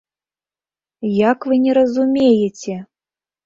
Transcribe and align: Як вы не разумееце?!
Як 1.29 1.47
вы 1.51 1.55
не 1.67 1.77
разумееце?! 1.81 2.83